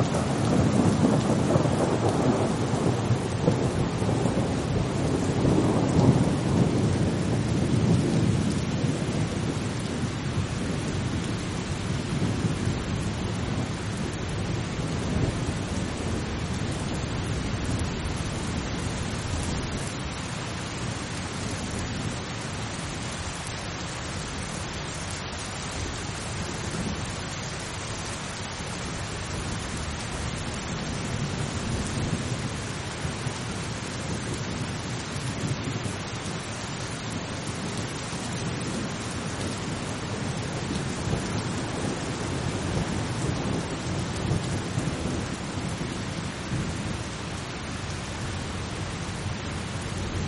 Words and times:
Uh-huh. 0.00 0.39